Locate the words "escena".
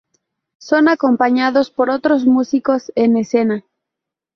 3.17-3.63